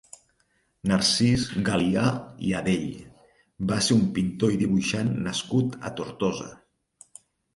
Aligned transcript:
Narcís 0.91 1.43
Galià 1.67 2.05
i 2.47 2.53
Adell 2.61 2.87
va 3.71 3.77
ser 3.89 3.97
un 3.97 4.01
pintor 4.15 4.55
i 4.55 4.59
dibuixant 4.63 5.11
nascut 5.27 5.77
a 5.91 5.95
Tortosa. 6.01 6.49